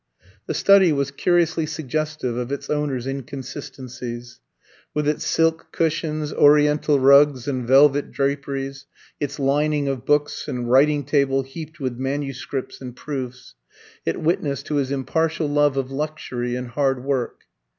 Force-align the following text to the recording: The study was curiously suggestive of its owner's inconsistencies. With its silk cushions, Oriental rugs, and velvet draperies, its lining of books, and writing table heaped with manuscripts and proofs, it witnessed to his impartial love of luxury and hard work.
The 0.47 0.55
study 0.55 0.91
was 0.91 1.11
curiously 1.11 1.67
suggestive 1.67 2.35
of 2.35 2.51
its 2.51 2.71
owner's 2.71 3.05
inconsistencies. 3.05 4.39
With 4.95 5.07
its 5.07 5.23
silk 5.23 5.67
cushions, 5.71 6.33
Oriental 6.33 6.99
rugs, 6.99 7.47
and 7.47 7.67
velvet 7.67 8.11
draperies, 8.11 8.87
its 9.19 9.37
lining 9.37 9.87
of 9.87 10.03
books, 10.03 10.47
and 10.47 10.71
writing 10.71 11.03
table 11.03 11.43
heaped 11.43 11.79
with 11.79 11.99
manuscripts 11.99 12.81
and 12.81 12.95
proofs, 12.95 13.53
it 14.03 14.19
witnessed 14.19 14.65
to 14.65 14.77
his 14.77 14.89
impartial 14.91 15.47
love 15.47 15.77
of 15.77 15.91
luxury 15.91 16.55
and 16.55 16.69
hard 16.69 17.03
work. 17.03 17.43